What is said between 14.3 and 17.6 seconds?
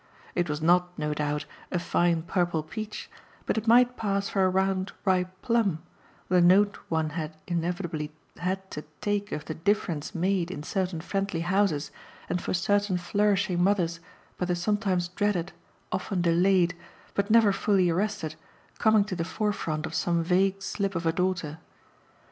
by the sometimes dreaded, often delayed, but never